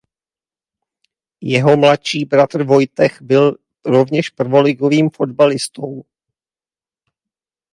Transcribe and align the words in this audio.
Jeho 1.41 1.77
mladší 1.77 2.25
bratr 2.25 2.63
Vojtech 2.63 3.21
byl 3.21 3.57
rovněž 3.85 4.29
prvoligovým 4.29 5.09
fotbalistou. 5.09 6.01